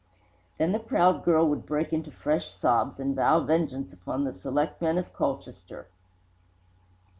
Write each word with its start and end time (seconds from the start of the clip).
Then 0.57 0.71
the 0.71 0.79
proud 0.79 1.23
girl 1.23 1.47
would 1.47 1.63
break 1.67 1.93
into 1.93 2.09
fresh 2.09 2.47
sobs, 2.51 2.99
and 2.99 3.15
vow 3.15 3.39
vengeance 3.39 3.93
upon 3.93 4.23
the 4.23 4.33
selectmen 4.33 4.97
of 4.97 5.13
Colchester. 5.13 5.89